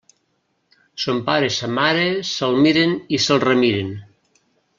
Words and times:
Son 1.03 1.19
pare 1.27 1.49
i 1.49 1.53
sa 1.57 1.69
mare 1.79 2.07
se'l 2.31 2.59
miren 2.65 2.97
i 3.19 3.21
se'l 3.27 3.45
remiren. 3.47 3.95